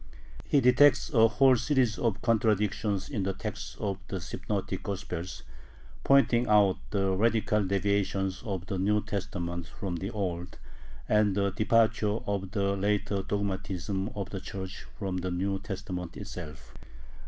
He 0.47 0.61
detects 0.61 1.13
a 1.13 1.27
whole 1.27 1.55
series 1.55 1.99
of 1.99 2.23
contradictions 2.23 3.07
in 3.07 3.21
the 3.21 3.35
texts 3.35 3.77
of 3.79 3.99
the 4.07 4.19
Synoptic 4.19 4.81
Gospels, 4.81 5.43
pointing 6.03 6.47
out 6.47 6.77
the 6.89 7.15
radical 7.15 7.63
deviations 7.63 8.41
of 8.41 8.65
the 8.65 8.79
New 8.79 9.03
Testament 9.03 9.67
from 9.67 9.97
the 9.97 10.09
Old 10.09 10.57
and 11.07 11.35
the 11.35 11.51
departure 11.51 12.17
of 12.25 12.49
the 12.49 12.75
later 12.75 13.21
dogmatism 13.21 14.09
of 14.15 14.31
the 14.31 14.39
Church 14.39 14.87
from 14.97 15.17
the 15.17 15.29
New 15.29 15.59
Testament 15.59 16.17
itself. 16.17 16.73